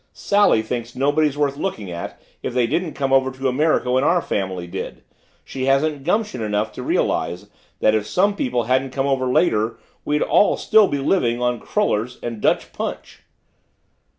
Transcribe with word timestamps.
Sally 0.13 0.63
thinks 0.63 0.95
nobody's 0.95 1.37
worth 1.37 1.57
looking 1.57 1.91
at 1.91 2.19
if 2.41 2.55
they 2.55 2.65
didn't 2.65 2.95
come 2.95 3.13
over 3.13 3.29
to 3.29 3.47
America 3.47 3.91
when 3.91 4.03
our 4.03 4.19
family 4.19 4.65
did 4.65 5.03
she 5.45 5.65
hasn't 5.65 6.03
gumption 6.03 6.41
enough 6.41 6.71
to 6.71 6.81
realize 6.81 7.51
that 7.81 7.93
if 7.93 8.07
some 8.07 8.35
people 8.35 8.63
hadn't 8.63 8.93
come 8.93 9.05
over 9.05 9.27
later, 9.27 9.77
we'd 10.03 10.23
all 10.23 10.57
still 10.57 10.87
be 10.87 10.97
living 10.97 11.39
on 11.39 11.59
crullers 11.59 12.17
and 12.23 12.41
Dutch 12.41 12.73
punch!" 12.73 13.21